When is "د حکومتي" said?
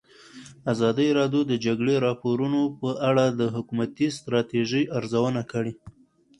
3.39-4.07